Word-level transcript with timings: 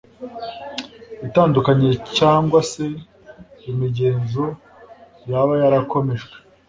itandukanye 1.27 1.89
cyangwa 2.17 2.59
se 2.71 2.85
imigenzo 3.69 4.45
yaba 5.29 5.53
yarakomejwe 5.61 6.35